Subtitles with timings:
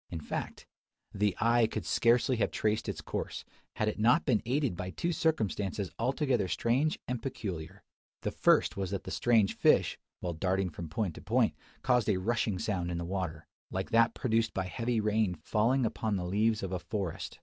[0.09, 0.65] In fact,
[1.13, 5.13] the eye could scarcely have traced its course, had it not been aided by two
[5.13, 7.83] circumstances altogether strange and peculiar.
[8.23, 11.53] The first was that the strange fish, while darting from point to point,
[11.83, 16.15] caused a rushing sound in the water; like that produced by heavy rain falling upon
[16.15, 17.37] the leaves of a forest.